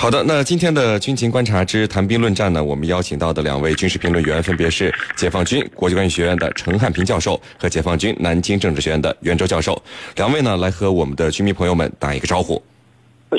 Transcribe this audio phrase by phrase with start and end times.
[0.00, 9.80] 好的，那今天的军情观察之谈兵论战呢，我们邀请到的两位军事评论员分别是解放军国际关系学院的陈汉平教授和解放军南京政治学院的袁周教授。
[10.16, 12.62] 两位呢，来和我们的军迷朋友们打一个招呼。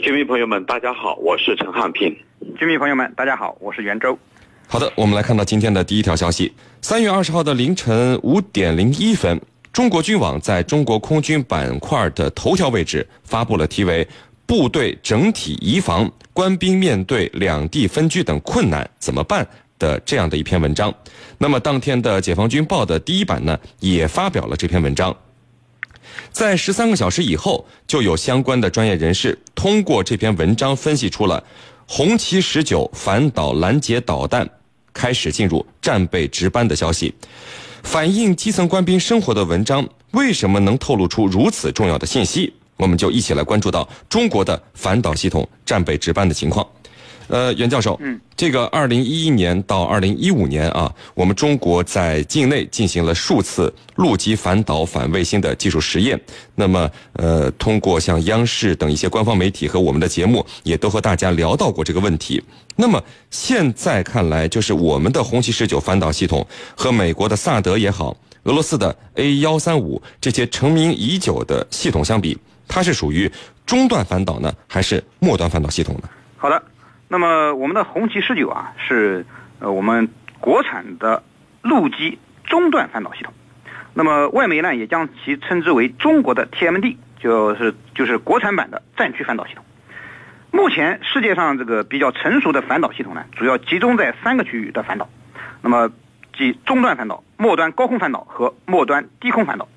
[0.03, 2.15] 军迷朋友们，大家好，我是陈汉平。
[2.59, 4.15] 军迷朋友们，大家好，我是袁周。
[4.67, 9.41] 好的，我们来看到今天的第一条消息：三月二十号的凌晨五点零一分，
[9.73, 14.07] 中国军网在中国空军板块的头条位置发布了题为。
[14.43, 20.93] 部队整体移防，官兵面对两地分居等困难怎么办的这样的一篇文章。
[21.37, 25.15] 那么当天的《解放军报》的第一版呢，也发表了这篇文章。
[26.31, 31.43] 在十三个小时以后，就有相关的专业人士通过这篇文章分析出了
[31.87, 34.49] 红旗十九反导拦截导弹
[34.93, 37.13] 开始进入战备值班的消息。
[37.83, 42.53] 反映基层官兵生活的文章，为什么能透露出如此重要的信息？
[42.81, 46.67] 我们就一起来关注到中国的反导系统战备值班的情况。
[47.27, 56.19] 呃，袁教授，嗯，这个二零一一年到二零一五年啊，我们中国在境内进行了数次陆基反导反卫星的技术实验。
[56.55, 62.43] 那么，呃，通过像央视等一些官方媒体和我们的节目，也都和大家聊到过这个问题。
[62.75, 72.37] 那么现在看来，就是我们的红旗十九反导系统和美国的萨德也好，俄罗斯的 A 幺三五这些成名已久的系统相比。
[72.73, 73.29] 它是属于
[73.65, 76.09] 中段反导呢，还是末端反导系统呢？
[76.37, 76.63] 好的，
[77.09, 79.25] 那么我们的红旗十九啊，是
[79.59, 80.07] 呃我们
[80.39, 81.21] 国产的
[81.61, 83.33] 陆基中段反导系统。
[83.93, 89.65] 那么外媒呢也将其称之为中国的 TMD，就是就是国产版的战区反导系统。
[90.51, 95.09] 目前世界上这个比较成熟的反导系统呢，主要集中在三个区域的反导，
[95.61, 95.91] 那么
[96.37, 99.67] 即中段反导、末端高空反导和末端低空反导。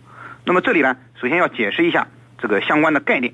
[0.45, 2.07] 那么这里呢，首先要解释一下。
[2.45, 3.33] 这个相关的概念，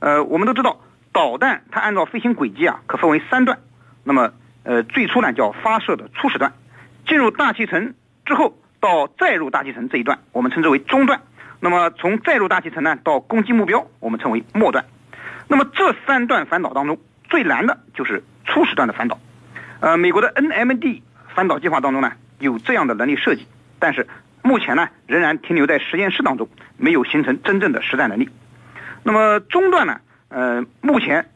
[0.00, 0.78] 呃，我们都知道，
[1.14, 3.58] 导弹它按照飞行轨迹啊，可分为三段。
[4.02, 6.52] 那么，呃，最初呢叫发射的初始段，
[7.08, 7.94] 进入大气层
[8.26, 11.22] 之后到载入大气层这一段，我们称之为中段。
[11.58, 14.84] 那么从载入大气层呢到攻击目标，我们称为末段。
[15.48, 16.98] 那么这三段反导当中，
[17.30, 19.18] 最难的就是初始段的反导。
[19.80, 21.00] 呃，美国的 NMD
[21.34, 23.46] 反导计划当中呢有这样的能力设计，
[23.78, 24.06] 但是。
[24.44, 26.46] 目前呢，仍然停留在实验室当中，
[26.76, 28.28] 没有形成真正的实战能力。
[29.02, 30.00] 那么中段呢？
[30.28, 31.30] 呃，目前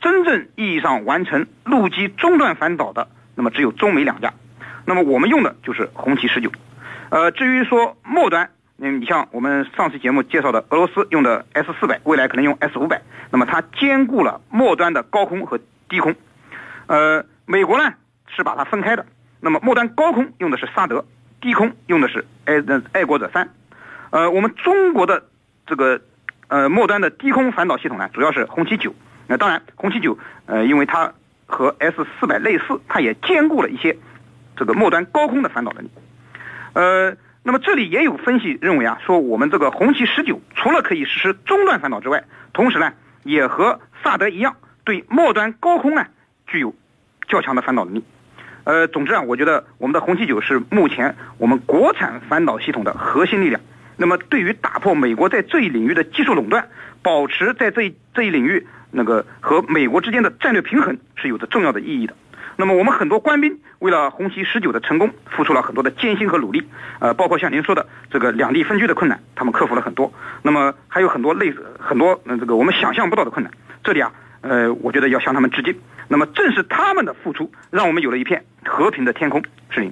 [0.00, 4.34] 真正意义上完成陆基中段反导的，那么只有中美两家。
[4.84, 6.50] 那么我们用的就是红旗十九。
[7.10, 16.16] 呃，至于说末端，嗯，你像我们上期节目介绍的俄罗斯用的 S 四百，未来可能用 S 五百，那么它兼顾了末端的高空和低空。
[16.88, 17.94] 呃，美国呢
[18.34, 19.06] 是把它分开的，
[19.40, 21.04] 那么末端高空用的是萨德。
[21.40, 22.54] 低空用的是爱
[22.92, 23.48] 爱国者三，
[24.10, 25.24] 呃，我们中国的
[25.66, 26.00] 这个
[26.48, 28.94] 呃末端的低空反导系统呢，主要是红旗九。
[29.26, 31.12] 那当然，红旗九呃，因为它
[31.46, 33.96] 和 S 四百类似，它也兼顾了一些
[34.56, 35.90] 这个末端高空的反导能力。
[36.72, 46.06] 呃，那么这里也有分析认为啊，说我们这个红旗十九除了可以实施中段反导之外，同时呢，也和萨德一样，对末端高空呢
[46.46, 46.74] 具有
[47.28, 48.04] 较强的反导能力。
[48.68, 53.62] 呃，总之啊，我觉得我们的红旗九是目前我们国产反导系统的核心力量。
[53.96, 56.68] 那么，对于打破美国在这一领域的技术垄断，
[57.00, 62.14] 保持在这一这一领域那个和美国之间的战略平衡，是有着重要的意义的。
[62.56, 66.62] 那么，我们很多官兵为了红旗十九的成功，付出了很多的艰辛和努力。
[66.98, 70.12] 呃，包括像您说的这个两地分居的困难，他们克服了很多。
[70.42, 73.50] 那么，还有很多类似很多嗯这个我们想象不到的困难。
[73.82, 74.12] 这里啊，
[74.42, 75.74] 呃，我觉得要向他们致敬。
[76.08, 79.42] 那么，正是他们的付出，让我们有了一片和平的天空。
[79.70, 79.90] 是您。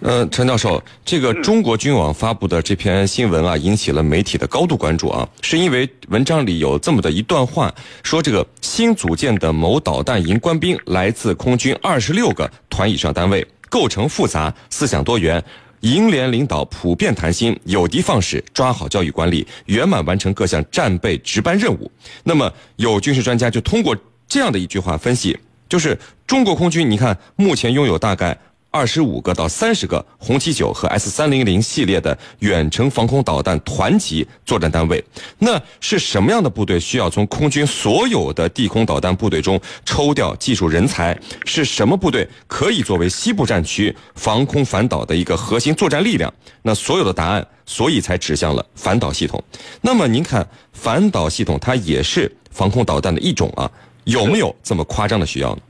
[0.00, 15.42] 呃，陈教授，这个中国军网发布的这篇新闻啊，引起了媒体的高度关注啊，是因为文章里有这么的一段话，说这个新组建的某导弹营官兵来自空军二十六个团以上单位，构成复杂，思想多元，
[15.80, 21.90] 营连领导普遍谈心，有的放矢，抓好教育管理，圆满完成各项战备值班任务。
[22.24, 23.96] 那么，有军事专家就通过
[24.28, 25.38] 这样的一句话分析。
[25.68, 28.36] 就是中国空军，你看目前拥有大概
[28.70, 35.04] 二十五个到三十个红旗九和 S 三零零系列的远程防空导弹团级作战单位。
[35.38, 41.16] 那是什么样的部队需要从空军所有的地空导弹部队中抽调技术人才？
[41.44, 46.32] 是什么部队可以作为西部战区防空反导的一个核心作战力量？
[46.62, 49.40] 那所有的答案，所以才指向了反导系统。
[49.82, 53.70] 那么您看，反导系统它也是防空导弹的一种啊。
[54.04, 55.62] 有没有这么夸张的需要呢？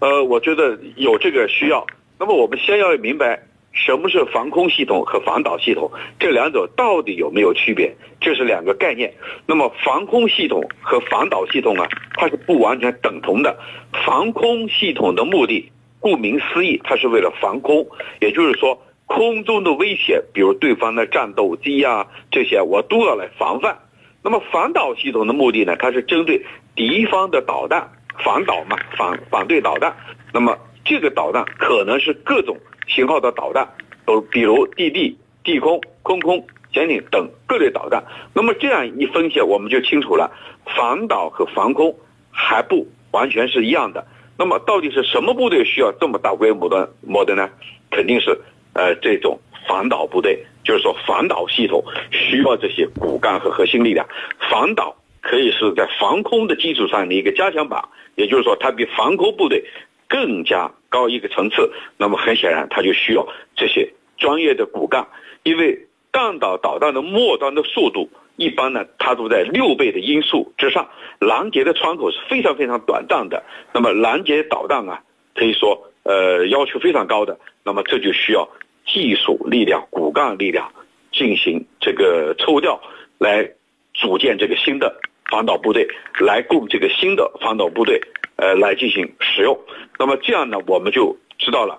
[0.00, 1.86] 呃，我觉得有这个需要。
[2.18, 3.40] 那么我们先要明白，
[3.72, 5.90] 什么是防空系统和防导系统？
[6.18, 7.94] 这两者到底有没有区别？
[8.20, 9.12] 这是两个概念。
[9.46, 13.56] 那么防空系统和防导系统啊，它是不完全等同的。
[14.04, 15.70] 防空系统的目的，
[16.00, 17.86] 顾名思义，它是为了防空，
[18.20, 23.78] 也就是说，空中的威胁，比如对方的战斗机啊这些，我都要来防范。
[24.22, 27.90] 那么反导系统的目的呢，它是针对敌方的导弹，
[28.24, 29.94] 反导嘛，反反对导弹。
[30.32, 32.56] 那么这个导弹可能是各种。
[32.88, 33.66] 型号的导弹，
[34.04, 38.02] 都比如地地、地空、空空、潜艇等各类导弹。
[38.34, 40.30] 那么这样一分析，我们就清楚了，
[40.66, 41.96] 反导和防空
[42.32, 44.04] 还不完全是一样的。
[44.36, 47.48] 那么到底是什么部队需要这么大规模的模的呢？
[47.88, 48.36] 肯定是
[48.72, 49.38] 呃这种
[49.68, 50.44] 反导部队，
[50.82, 54.06] 说反导系统需要这些骨干和核心力量。
[54.50, 57.82] 反导可以是在防空的基础上的一个加强版，
[58.16, 59.64] 也就是说它比防空部队
[60.06, 60.70] 更加。
[60.92, 63.26] 高一个层次，那么很显然，它就需要
[63.56, 65.08] 这些专业的骨干，
[65.42, 73.42] 因为弹道导弹的末端的速度一般呢，它都在六倍的音速之上，拦截的窗口是非常非常短暂的。
[73.72, 75.00] 那么拦截导弹啊，
[75.34, 78.46] 可以说呃要求非常高的，那么这就需要
[78.86, 80.72] 技术力量、骨干力量
[81.12, 82.80] 进行这个抽调，
[83.18, 83.50] 来
[83.94, 84.94] 组建这个新的
[85.30, 85.88] 反导部队，
[86.20, 88.00] 来供这个新的反导部队。
[88.36, 89.56] 呃，来进行使用，
[90.00, 91.78] 那么这样呢，我们就知道了，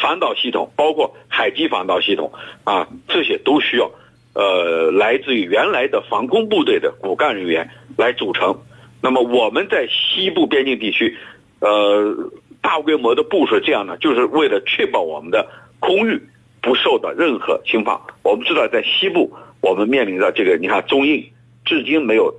[0.00, 2.32] 反导系统包括海基反导系统
[2.64, 3.88] 啊，这些都需要，
[4.34, 8.62] 呃，来自于原来的防空部队的骨干人员来组成。
[9.00, 11.16] 那么我们在西部边境地区，
[11.60, 15.46] 呃，大规模的部署这样呢，就是为了确保我们的
[15.80, 16.20] 空域
[16.60, 17.98] 不受到任何侵犯。
[18.22, 21.24] 我们知道，在西部，我们面临着这个，你看中印
[21.64, 22.34] 至今没有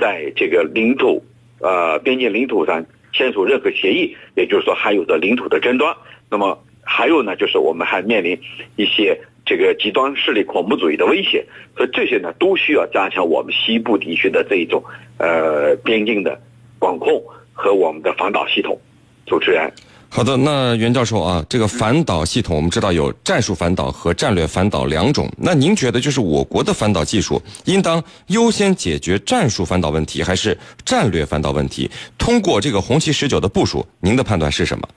[0.00, 1.24] 在这个领土。
[1.60, 5.92] 呃，边境领土上签署任何协议，也就是说还有着领土的争端。
[6.30, 8.40] 那么还有呢，就是我们还面临
[8.76, 11.44] 一些这个极端势力、恐怖主义的威胁，
[11.76, 14.80] 所以这些呢都需要加强我们西部地区的这一种
[15.18, 16.40] 呃边境的
[16.78, 17.20] 管控
[17.52, 18.80] 和我们的防导系统。
[19.26, 19.68] 主持人。
[20.10, 25.30] 好的，那袁教授啊，这个反导系统我们知道有战术反导和战略反导两种。
[25.36, 31.88] 那您觉得，就是我国的反导技术应当优先解决战术反导问题，还是战略反导问题？
[32.16, 34.88] 通过这个红旗十九的部署，您的判断是什么？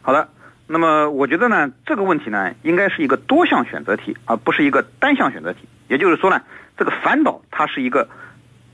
[0.00, 0.26] 好的，
[0.66, 5.60] 那么我觉得呢，这个问题呢，应该是一个多项选择题，而不是一个单项选择题。
[5.88, 6.40] 也就是说呢，
[6.78, 8.08] 这个反导它是一个，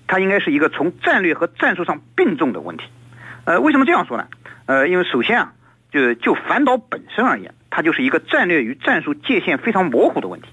[0.07, 2.85] 它应该是一个从战略和战术上并重的问题。
[3.45, 4.29] 呃，为什么这样说呢？
[4.67, 5.53] 呃，因为首先啊。
[5.91, 10.49] 就就反导本身而言，它就是一个战略与战术界限非常模糊的问题。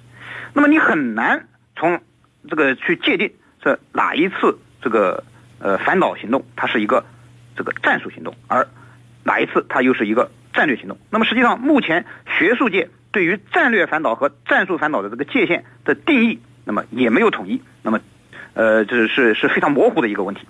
[0.53, 2.01] 那么你很难从
[2.49, 3.31] 这个去界定
[3.61, 5.23] 这哪一次这个
[5.59, 7.05] 呃反导行动它是一个
[7.55, 8.67] 这个战术行动，而
[9.23, 10.97] 哪一次它又是一个战略行动。
[11.09, 12.05] 那么实际上目前
[12.37, 17.61] 学术界对于战略反导和战术反导的这个界限的定义，那么也没有统一。
[17.83, 17.99] 那么
[18.57, 20.41] 呃这是是非常模糊的一个问题。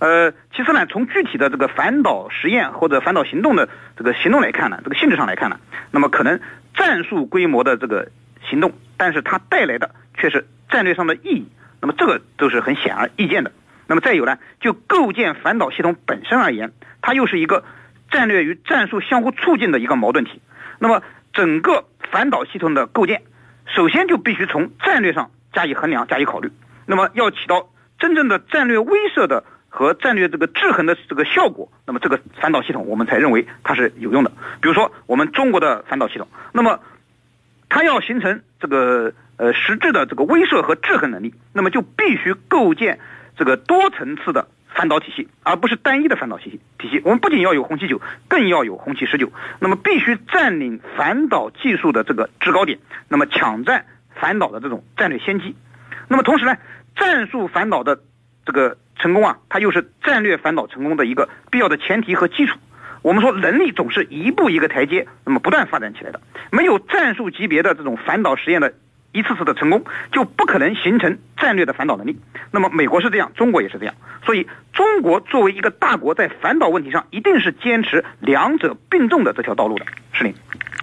[0.00, 5.60] 呃，其次呢，从具体的这个反导实验或者反导行动的这个行动来看呢，这个性质上来看呢，
[5.92, 6.40] 那么可能
[6.74, 8.10] 战术规模的这个
[8.50, 11.46] 行动，但是它带来的却是战略上的意义，
[11.80, 13.52] 那么这个都是很显而易见的。
[13.86, 17.62] 那么再有呢，就构建反导系统本身而言，它又是一个
[18.10, 20.42] 战略与战术相互促进的一个矛盾体。
[20.80, 21.00] 那么
[21.32, 23.22] 整个反导系统的构建，
[23.66, 26.50] 首先就必须从战略上加以衡量、加以考虑。
[26.86, 27.68] 那么要起到
[27.98, 29.44] 真正的战略威慑的。
[29.74, 34.30] 和战略这个制衡的这个效果，那么这个反导系统我们才认为它是有用的。
[34.60, 36.78] 比如说我们中国的反导系统，那么
[37.70, 43.00] 它要形成这个呃实质的这个威慑和制衡能力，那么就必须构建
[43.34, 46.60] 这个多层次的反导体系，而不是单一的反导体系。
[46.78, 52.78] 体系我们不仅要有红旗九，更要有红旗十九，那么必须占领反导技术的这个制高点，
[53.08, 55.56] 那么抢占反导的这种战略先机。
[56.08, 56.58] 那么同时呢，
[56.96, 58.00] 战术反导的
[58.44, 58.76] 这个。
[58.98, 62.56] 成功啊，它又是战略反导成功的一个必要的前提和基础。
[63.00, 66.20] 我们说能力总是一步一个台阶，那么不断发展起来的。
[66.52, 68.74] 没有战术级别的这种反导实验的
[69.10, 72.16] 一次次的成功，就不可能形成战略的反导能力。
[72.52, 73.94] 那么美国是这样，中国也是这样。
[74.24, 79.86] 所以中国作为一个大国，在反导问题上一定是坚持两者并重的这条道路的。
[80.12, 80.32] 是您。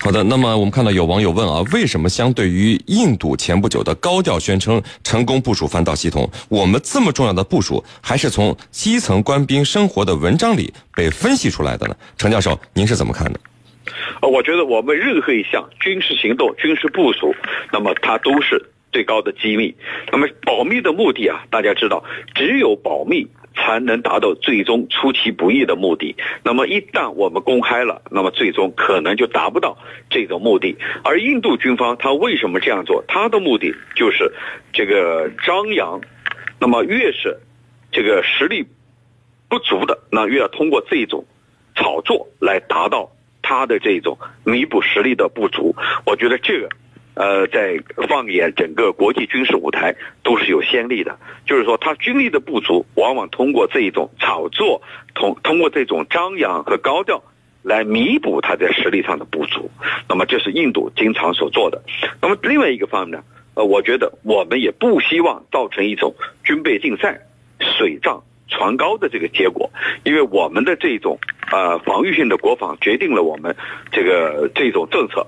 [0.09, 11.95] 好的，那么我们看到有网友问啊，为什么相对于印度前不久的高调宣称成功部署反导系统，我们这么重要的部署还是从基层官兵生活的文章里被分析出来的呢？
[12.17, 13.39] 程教授，您是怎么看的？
[14.23, 17.31] 呃，我觉得我们任何一项军事行动、军事部署，
[17.71, 18.59] 那么它都是
[18.91, 19.75] 最高的机密。
[20.11, 23.27] 那么保密的目的啊，大家知道，只有保密
[23.59, 26.15] 才能达到最终出其不意的目的。
[26.43, 29.77] 那么一旦我们公开了，那么最终可能就达不到
[30.09, 30.77] 这种目的。
[31.03, 33.03] 而印度军方他为什么这样做？
[33.07, 34.31] 他的目的就是
[34.71, 36.01] 这个张扬。
[36.59, 37.37] 那么越是
[37.91, 38.65] 这个实力
[39.47, 41.25] 不足的，那越要通过这种
[41.75, 43.11] 炒作来达到
[43.41, 45.75] 他的这种弥补实力的不足。
[46.05, 46.69] 我觉得这个。
[47.19, 54.81] 呃，在放眼整个国际军事舞台都是有先例的，就是说他军力的不足，往往通过这一种炒作，
[55.13, 57.21] 通通过这种张扬和高调
[57.61, 59.69] 来弥补他在实力上的不足。
[60.07, 61.81] 那么这是印度经常所做的。
[62.21, 63.23] 那么另外一个方面呢，
[63.55, 67.19] 呃，我觉得我们也不希望造成一种军备竞赛、
[67.59, 69.69] 水涨船高的这个结果，
[70.05, 71.19] 因为我们的这种
[71.51, 73.53] 呃防御性的国防决定了我们
[73.91, 75.27] 这个这种政策。